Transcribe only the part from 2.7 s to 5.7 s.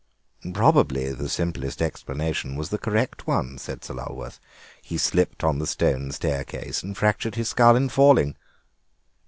correct one," said Sir Lulworth; "he slipped on the